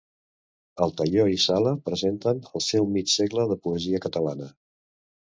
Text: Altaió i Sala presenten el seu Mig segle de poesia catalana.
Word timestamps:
Altaió 0.85 1.25
i 1.31 1.35
Sala 1.43 1.73
presenten 1.89 2.39
el 2.59 2.63
seu 2.67 2.87
Mig 2.95 3.11
segle 3.17 3.45
de 3.51 3.59
poesia 3.67 4.01
catalana. 4.07 4.49